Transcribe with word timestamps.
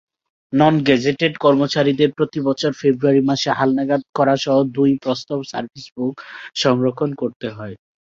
Non-gazetted 0.53 1.33
কর্মচারীদের 1.37 2.09
প্রতিবছর 2.17 2.71
ফেব্রুয়ারি 2.81 3.21
মাসে 3.29 3.49
হালনাগাদ 3.57 4.01
করাসহ 4.17 4.55
দুই 4.75 4.91
প্রস্ত 5.03 5.29
সার্ভিসবুক 5.51 6.13
সংরক্ষণ 6.55 7.09
করতে 7.21 7.47
হয়। 7.49 7.75